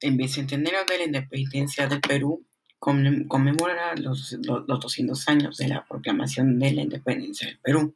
El 0.00 0.16
Bicentenario 0.16 0.80
de 0.84 0.98
la 0.98 1.04
Independencia 1.04 1.86
del 1.86 2.00
Perú 2.00 2.44
conmemora 2.78 3.94
los, 3.96 4.36
los, 4.42 4.66
200 4.66 5.28
años 5.28 5.56
de 5.56 5.68
la 5.68 5.86
proclamación 5.86 6.58
de 6.58 6.72
la 6.72 6.82
independencia 6.82 7.48
del 7.48 7.58
Perú. 7.58 7.94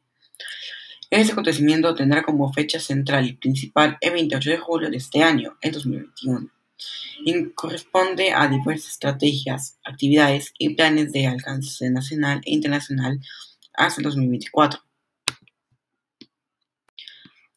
Este 1.11 1.33
acontecimiento 1.33 1.93
tendrá 1.93 2.23
como 2.23 2.51
fecha 2.51 2.79
central 2.79 3.27
y 3.27 3.33
principal 3.33 3.97
el 4.01 4.13
28 4.13 4.49
de 4.49 4.57
julio 4.57 4.89
de 4.89 4.97
este 4.97 5.21
año, 5.21 5.57
el 5.61 5.73
2021, 5.73 6.49
y 7.25 7.49
corresponde 7.51 8.31
a 8.31 8.47
diversas 8.47 8.93
estrategias, 8.93 9.77
actividades 9.83 10.53
y 10.57 10.73
planes 10.73 11.11
de 11.11 11.27
alcance 11.27 11.89
nacional 11.91 12.41
e 12.45 12.51
internacional 12.51 13.19
hasta 13.73 14.01
el 14.01 14.05
2024. 14.05 14.81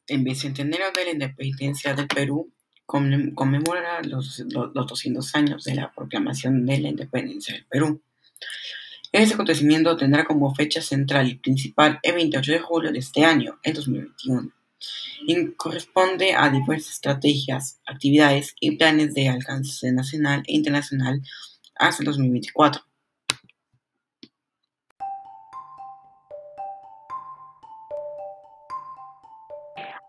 El 0.08 0.22
Bicentenario 0.22 0.92
de 0.94 1.04
la 1.04 1.10
Independencia 1.12 1.94
del 1.94 2.08
Perú 2.08 2.52
conmemora 2.86 4.02
los, 4.02 4.38
los, 4.50 4.72
200 4.72 5.34
años 5.34 5.64
de 5.64 5.74
la 5.74 5.92
proclamación 5.92 6.66
de 6.66 6.78
la 6.78 6.88
independencia 6.88 7.54
del 7.54 7.64
Perú. 7.66 8.02
Este 9.12 9.34
acontecimiento 9.34 9.96
tendrá 9.96 10.24
como 10.24 10.54
fecha 10.54 10.82
central 10.82 11.28
y 11.28 11.36
principal 11.36 12.00
el 12.02 12.14
28 12.14 12.52
de 12.52 12.58
julio 12.58 12.92
de 12.92 12.98
este 12.98 13.24
año, 13.24 13.58
el 13.62 13.74
2021, 13.74 14.50
y 15.26 15.52
corresponde 15.52 16.34
a 16.34 16.50
diversas 16.50 16.94
estrategias, 16.94 17.80
actividades 17.86 18.54
y 18.60 18.76
planes 18.76 19.14
de 19.14 19.28
alcance 19.28 19.92
nacional 19.92 20.42
e 20.46 20.54
internacional 20.54 21.22
hasta 21.76 22.02
el 22.02 22.06
2024. 22.06 22.82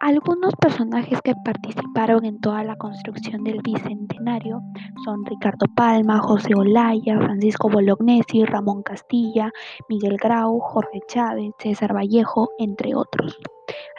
Algunos 0.05 0.54
personajes 0.62 1.20
que 1.23 1.34
participaron 1.44 2.26
en 2.26 2.40
toda 2.40 2.63
la 2.63 2.76
construcción 2.76 3.44
del 3.44 3.59
Bicentenario 3.63 4.62
son 5.04 5.26
Ricardo 5.26 5.66
Palma, 5.76 6.20
José 6.20 6.54
Olaya, 6.54 7.18
Francisco 7.18 7.70
Bolognesi, 7.70 8.46
Ramón 8.46 8.84
Castilla, 8.84 9.52
Miguel 9.90 10.18
Grau, 10.18 10.60
Jorge 10.60 10.99
Chávez, 11.07 11.54
César 11.57 11.96
Vallejo, 11.96 12.52
entre 12.60 12.93
otros. 12.93 13.35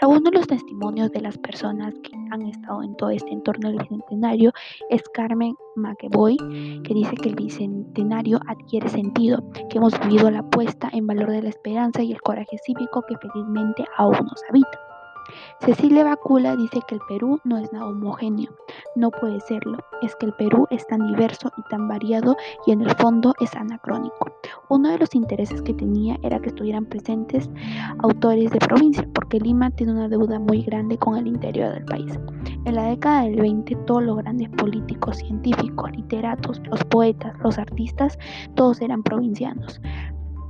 Algunos 0.00 0.22
de 0.22 0.30
los 0.30 0.46
testimonios 0.46 1.10
de 1.10 1.22
las 1.22 1.38
personas 1.38 1.92
que 2.04 2.12
han 2.30 2.42
estado 2.42 2.84
en 2.84 2.94
todo 2.94 3.10
este 3.10 3.32
entorno 3.32 3.70
del 3.70 3.80
Bicentenario 3.80 4.52
es 4.90 5.02
Carmen 5.12 5.56
McEvoy, 5.74 6.36
que 6.84 6.94
dice 6.94 7.16
que 7.16 7.30
el 7.30 7.34
Bicentenario 7.34 8.38
adquiere 8.46 8.88
sentido, 8.90 9.42
que 9.68 9.78
hemos 9.78 9.98
vivido 9.98 10.30
la 10.30 10.48
puesta 10.50 10.88
en 10.92 11.04
valor 11.08 11.32
de 11.32 11.42
la 11.42 11.48
esperanza 11.48 12.00
y 12.04 12.12
el 12.12 12.22
coraje 12.22 12.58
cívico 12.64 13.02
que 13.08 13.16
felizmente 13.18 13.84
aún 13.96 14.14
nos 14.24 14.40
habita. 14.48 14.95
Cecilia 15.60 16.04
Bacula 16.04 16.56
dice 16.56 16.80
que 16.86 16.96
el 16.96 17.00
Perú 17.08 17.40
no 17.44 17.58
es 17.58 17.72
nada 17.72 17.86
homogéneo, 17.86 18.50
no 18.94 19.10
puede 19.10 19.40
serlo, 19.40 19.78
es 20.02 20.14
que 20.16 20.26
el 20.26 20.32
Perú 20.34 20.66
es 20.70 20.86
tan 20.86 21.06
diverso 21.06 21.50
y 21.56 21.62
tan 21.70 21.88
variado 21.88 22.36
y 22.66 22.72
en 22.72 22.82
el 22.82 22.90
fondo 22.96 23.34
es 23.40 23.54
anacrónico. 23.54 24.30
Uno 24.68 24.90
de 24.90 24.98
los 24.98 25.14
intereses 25.14 25.62
que 25.62 25.74
tenía 25.74 26.18
era 26.22 26.40
que 26.40 26.48
estuvieran 26.48 26.86
presentes 26.86 27.48
autores 27.98 28.50
de 28.50 28.58
provincia, 28.58 29.08
porque 29.14 29.40
Lima 29.40 29.70
tiene 29.70 29.92
una 29.92 30.08
deuda 30.08 30.38
muy 30.38 30.62
grande 30.62 30.98
con 30.98 31.16
el 31.16 31.26
interior 31.26 31.72
del 31.72 31.84
país. 31.84 32.18
En 32.64 32.74
la 32.74 32.84
década 32.84 33.22
del 33.22 33.40
20, 33.40 33.74
todos 33.86 34.02
los 34.02 34.16
grandes 34.18 34.48
políticos, 34.50 35.18
científicos, 35.18 35.90
literatos, 35.92 36.60
los 36.70 36.82
poetas, 36.84 37.34
los 37.40 37.58
artistas, 37.58 38.18
todos 38.54 38.80
eran 38.80 39.02
provincianos. 39.02 39.80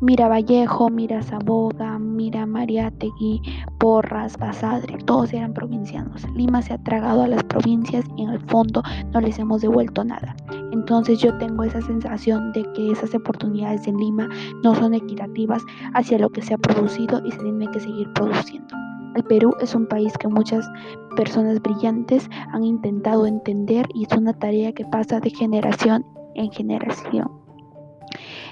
Mira 0.02 0.28
Vallejo, 0.28 0.90
Mira 0.90 1.22
Saboga, 1.22 1.98
Mira 1.98 2.44
Mariátegui, 2.44 3.40
Porras, 3.78 4.36
Basadre, 4.36 4.98
todos 5.06 5.32
eran 5.32 5.54
provincianos. 5.54 6.22
Lima 6.34 6.60
se 6.60 6.74
ha 6.74 6.78
tragado 6.78 7.22
a 7.22 7.28
las 7.28 7.42
provincias 7.44 8.04
y 8.14 8.24
en 8.24 8.28
el 8.28 8.40
fondo 8.40 8.82
no 9.14 9.22
les 9.22 9.38
hemos 9.38 9.62
devuelto 9.62 10.04
nada. 10.04 10.36
Entonces 10.72 11.18
yo 11.20 11.36
tengo 11.38 11.64
esa 11.64 11.80
sensación 11.80 12.52
de 12.52 12.70
que 12.74 12.90
esas 12.90 13.14
oportunidades 13.14 13.86
en 13.86 13.96
Lima 13.96 14.28
no 14.62 14.74
son 14.74 14.92
equitativas 14.92 15.62
hacia 15.94 16.18
lo 16.18 16.28
que 16.28 16.42
se 16.42 16.52
ha 16.52 16.58
producido 16.58 17.22
y 17.24 17.32
se 17.32 17.38
tiene 17.38 17.66
que 17.68 17.80
seguir 17.80 18.12
produciendo. 18.12 18.74
El 19.14 19.24
Perú 19.24 19.54
es 19.60 19.74
un 19.74 19.86
país 19.86 20.12
que 20.18 20.28
muchas 20.28 20.68
personas 21.16 21.62
brillantes 21.62 22.28
han 22.52 22.64
intentado 22.64 23.26
entender 23.26 23.86
y 23.94 24.04
es 24.04 24.14
una 24.14 24.34
tarea 24.34 24.72
que 24.72 24.84
pasa 24.84 25.20
de 25.20 25.30
generación 25.30 26.04
en 26.34 26.52
generación. 26.52 27.45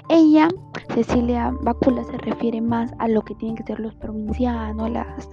Ella, 0.09 0.49
Cecilia 0.93 1.51
Bácula, 1.61 2.03
se 2.03 2.17
refiere 2.17 2.61
más 2.61 2.93
a 2.99 3.07
lo 3.07 3.21
que 3.21 3.33
tienen 3.35 3.55
que 3.55 3.63
ser 3.63 3.79
los 3.79 3.95
provincianos, 3.95 4.89
las 4.91 5.29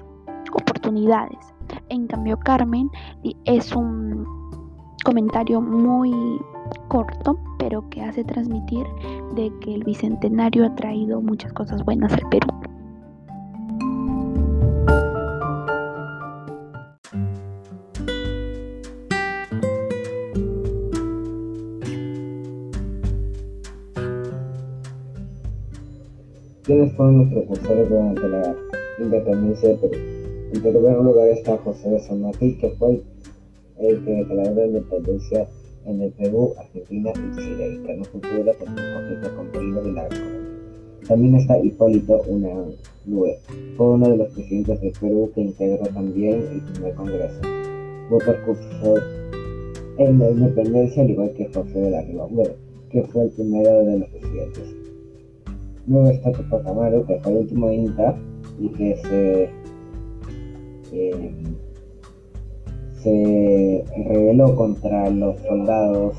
oportunidades. 0.53 1.55
En 1.89 2.07
cambio, 2.07 2.39
Carmen 2.39 2.91
es 3.45 3.73
un 3.75 4.25
comentario 5.05 5.61
muy 5.61 6.41
corto, 6.89 7.39
pero 7.59 7.89
que 7.91 8.03
hace 8.03 8.25
transmitir 8.25 8.87
de 9.35 9.53
que 9.61 9.75
el 9.75 9.85
bicentenario 9.85 10.67
ha 10.67 10.75
traído 10.75 11.21
muchas 11.21 11.53
cosas 11.53 11.85
buenas 11.85 12.13
al 12.13 12.29
Perú. 12.31 12.49
¿Quiénes 26.65 26.93
fueron 26.93 27.19
los 27.19 27.33
precursores 27.33 27.89
durante 27.91 28.29
la 28.29 28.57
independencia 29.01 29.71
de 29.71 29.75
Perú? 29.79 29.99
En 30.55 30.63
primer 30.63 30.97
lugar 30.97 31.29
está 31.31 31.59
José 31.59 31.91
de 31.91 31.99
San 31.99 32.23
Martín, 32.23 32.57
que 32.59 32.71
fue 32.79 33.03
el 33.81 34.05
que 34.05 34.11
declaró 34.13 34.55
la 34.55 34.67
independencia 34.67 35.49
en 35.87 36.03
el 36.03 36.13
Perú, 36.13 36.55
Argentina 36.57 37.11
y 37.17 37.37
Chile, 37.37 37.75
y 37.75 37.85
que 37.85 37.97
no 37.97 38.05
futura 38.05 38.53
por 38.53 38.69
un 38.69 38.77
conflicto 38.77 39.37
con 39.37 39.49
Perú 39.49 39.89
y 39.89 39.91
la 39.91 40.09
También 41.09 41.35
está 41.35 41.59
Hipólito 41.59 42.23
Unanue, 42.29 43.39
fue 43.77 43.87
uno 43.89 44.11
de 44.11 44.17
los 44.19 44.33
presidentes 44.33 44.81
del 44.83 44.93
Perú 45.01 45.33
que 45.35 45.41
integró 45.41 45.85
también 45.89 46.47
el 46.49 46.61
primer 46.73 46.95
congreso. 46.95 47.41
Fue 48.09 48.19
precursor 48.19 49.03
en 49.99 50.17
la 50.17 50.31
independencia, 50.31 51.03
al 51.03 51.11
igual 51.11 51.33
que 51.33 51.53
José 51.53 51.81
de 51.81 51.91
la 51.91 52.03
Riva, 52.03 52.29
que 52.89 53.03
fue 53.03 53.25
el 53.25 53.31
primero 53.31 53.85
de 53.85 53.99
los 53.99 54.09
presidentes. 54.11 54.82
Luego 55.87 56.09
está 56.11 56.33
Tupac 56.33 56.67
Amaru, 56.67 57.05
que 57.07 57.19
fue 57.21 57.33
el 57.33 57.39
último 57.39 57.71
Inca 57.73 58.15
y 58.61 58.69
que 58.69 58.97
se, 58.97 59.51
eh, 60.93 61.35
se 63.03 63.85
rebeló 64.07 64.55
contra 64.55 65.11
los 65.11 65.41
soldados 65.41 66.17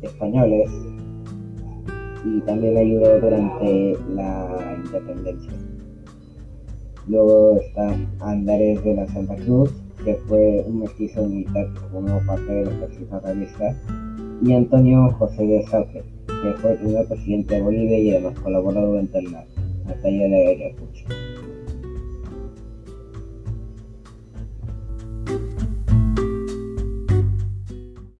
españoles 0.00 0.70
y 2.24 2.40
también 2.42 2.76
ayudó 2.76 3.20
durante 3.20 3.98
la 4.14 4.76
independencia. 4.84 5.52
Luego 7.06 7.56
está 7.56 7.94
Andrés 8.20 8.82
de 8.82 8.94
la 8.94 9.06
Santa 9.08 9.36
Cruz, 9.36 9.70
que 10.04 10.14
fue 10.26 10.64
un 10.66 10.80
mestizo 10.80 11.26
militar 11.26 11.68
que 11.74 11.80
formó 11.92 12.20
parte 12.26 12.50
del 12.50 12.68
ejército 12.68 13.20
realista, 13.20 13.76
y 14.44 14.52
Antonio 14.52 15.10
José 15.18 15.46
de 15.46 15.62
Sánchez 15.66 16.04
que 16.26 16.52
fue 16.60 16.72
el 16.72 16.78
primer 16.78 17.06
presidente 17.06 17.54
de 17.54 17.62
Bolivia 17.62 17.98
y 17.98 18.10
además 18.10 18.38
colaboró 18.40 18.86
durante 18.86 19.22
la 19.22 19.44
batalla 19.86 20.28
de 20.28 20.48
Ayacucho. 20.48 21.06